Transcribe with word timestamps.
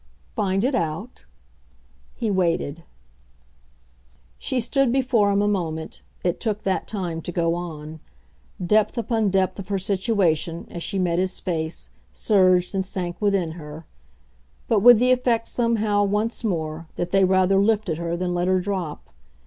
"Find 0.35 0.63
it 0.65 0.73
out?" 0.73 1.25
He 2.15 2.31
waited. 2.31 2.85
She 4.39 4.59
stood 4.59 4.91
before 4.91 5.29
him 5.31 5.43
a 5.43 5.47
moment 5.47 6.01
it 6.23 6.39
took 6.39 6.63
that 6.63 6.87
time 6.87 7.21
to 7.21 7.31
go 7.31 7.53
on. 7.53 7.99
Depth 8.65 8.97
upon 8.97 9.29
depth 9.29 9.59
of 9.59 9.67
her 9.67 9.77
situation, 9.77 10.65
as 10.71 10.81
she 10.81 10.97
met 10.97 11.19
his 11.19 11.39
face, 11.39 11.89
surged 12.13 12.73
and 12.73 12.83
sank 12.83 13.17
within 13.21 13.51
her; 13.51 13.85
but 14.67 14.79
with 14.79 14.97
the 14.97 15.11
effect 15.11 15.47
somehow, 15.47 16.03
once 16.03 16.43
more, 16.43 16.87
that 16.95 17.11
they 17.11 17.23
rather 17.23 17.59
lifted 17.61 17.99
her 17.99 18.17
than 18.17 18.33
let 18.33 18.47
her 18.47 18.59
drop. 18.59 19.11